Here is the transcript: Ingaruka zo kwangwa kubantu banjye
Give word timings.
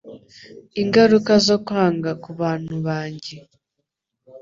Ingaruka 0.81 1.33
zo 1.47 1.57
kwangwa 1.65 2.11
kubantu 2.23 2.73
banjye 2.87 3.37